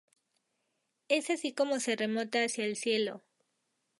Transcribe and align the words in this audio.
Es 1.09 1.29
así 1.29 1.53
como 1.53 1.79
se 1.79 1.95
remonta 1.95 2.43
hacia 2.43 2.65
el 2.65 2.75
cielo!". 2.75 3.21